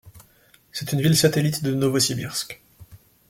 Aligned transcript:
C'est 0.71 0.93
une 0.93 1.01
ville 1.03 1.15
satellite 1.15 1.61
de 1.63 1.75
Novossibirsk. 1.75 2.59